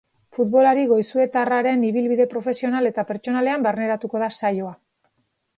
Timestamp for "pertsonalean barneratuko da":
3.13-4.35